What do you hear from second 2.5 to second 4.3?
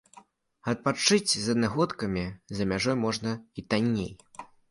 за мяжой можна і танней.